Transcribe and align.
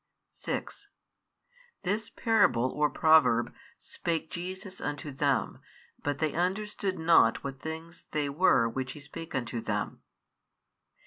6 0.29 0.89
This 1.83 2.09
parable 2.09 2.71
[or 2.71 2.89
proverb] 2.89 3.53
spake 3.77 4.31
Jesus 4.31 4.81
unto 4.81 5.11
them: 5.11 5.59
but 6.01 6.17
they 6.17 6.33
understood 6.33 6.97
not 6.97 7.43
what 7.43 7.59
things 7.59 8.05
they 8.09 8.27
were 8.27 8.67
which 8.67 8.93
He 8.93 8.99
spake 8.99 9.35
unto 9.35 9.61
them. 9.61 10.01